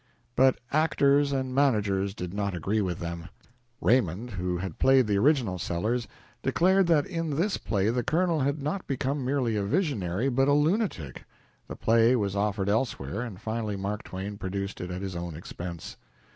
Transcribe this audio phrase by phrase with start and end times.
[0.35, 3.29] But actors and managers did not agree with them.
[3.79, 6.07] Raymond, who had played the original Sellers,
[6.41, 10.53] declared that in this play the Colonel had not become merely a visionary, but a
[10.53, 11.25] lunatic.
[11.67, 15.97] The play was offered elsewhere, and finally Mark Twain produced it at his own expense.